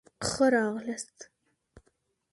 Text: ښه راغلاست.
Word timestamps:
ښه 0.27 0.45
راغلاست. 0.53 1.17